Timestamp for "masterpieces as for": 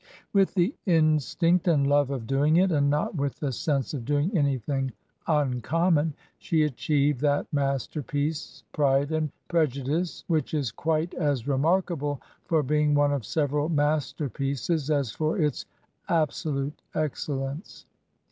13.69-15.37